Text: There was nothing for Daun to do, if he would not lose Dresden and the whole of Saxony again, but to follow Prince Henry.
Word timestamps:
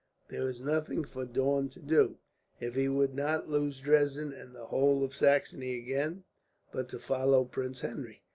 There 0.29 0.45
was 0.45 0.59
nothing 0.59 1.03
for 1.03 1.25
Daun 1.27 1.69
to 1.69 1.79
do, 1.79 2.17
if 2.59 2.73
he 2.73 2.89
would 2.89 3.13
not 3.13 3.47
lose 3.49 3.79
Dresden 3.79 4.33
and 4.33 4.55
the 4.55 4.65
whole 4.65 5.03
of 5.03 5.13
Saxony 5.15 5.77
again, 5.77 6.23
but 6.71 6.89
to 6.89 6.97
follow 6.97 7.45
Prince 7.45 7.81
Henry. 7.81 8.23